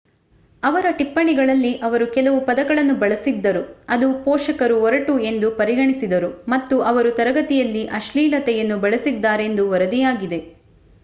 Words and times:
ಅವರ 0.63 0.85
ಟಿಪ್ಪಣಿಗಳಲ್ಲಿ 0.99 1.73
ಅವರು 1.83 2.05
ಕೆಲವು 2.13 2.39
ಪದಗಳನ್ನು 2.47 2.95
ಬಳಸಿದ್ದರು 2.97 3.61
ಅದು 3.89 4.07
ಪೋಷಕರು 4.23 4.77
ಒರಟು 4.83 5.15
ಎಂದು 5.29 5.49
ಪರಿಗಣಿಸಿದರು 5.55 6.31
ಮತ್ತು 6.47 6.77
ಅವರು 6.91 7.11
ತರಗತಿಯಲ್ಲಿ 7.17 7.83
ಅಶ್ಲೀಲತೆಯನ್ನು 7.99 8.77
ಬಳಸಿದ್ದಾರೆಂದು 8.81 9.65
ವರದಿಯಾಗಿದೆ 9.71 10.41